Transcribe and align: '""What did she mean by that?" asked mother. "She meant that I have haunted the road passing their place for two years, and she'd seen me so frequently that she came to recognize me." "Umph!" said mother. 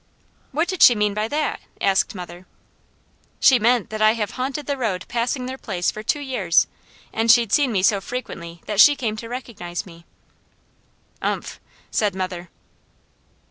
'""What 0.51 0.67
did 0.67 0.81
she 0.81 0.95
mean 0.95 1.13
by 1.13 1.27
that?" 1.27 1.59
asked 1.79 2.15
mother. 2.15 2.47
"She 3.39 3.59
meant 3.59 3.91
that 3.91 4.01
I 4.01 4.13
have 4.13 4.31
haunted 4.31 4.65
the 4.65 4.75
road 4.75 5.05
passing 5.07 5.45
their 5.45 5.59
place 5.59 5.91
for 5.91 6.01
two 6.01 6.21
years, 6.21 6.65
and 7.13 7.29
she'd 7.29 7.53
seen 7.53 7.71
me 7.71 7.83
so 7.83 8.01
frequently 8.01 8.61
that 8.65 8.79
she 8.81 8.95
came 8.95 9.15
to 9.17 9.29
recognize 9.29 9.85
me." 9.85 10.07
"Umph!" 11.21 11.59
said 11.91 12.15
mother. 12.15 12.49